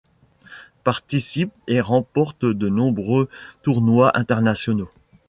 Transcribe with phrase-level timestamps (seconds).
[0.83, 3.29] Participe et remporte de nombreux
[3.61, 4.89] tournois internationaux.